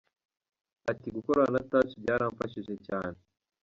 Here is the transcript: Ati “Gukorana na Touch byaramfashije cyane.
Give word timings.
Ati 0.91 1.07
“Gukorana 1.15 1.49
na 1.55 1.61
Touch 1.69 1.93
byaramfashije 2.01 2.73
cyane. 2.87 3.17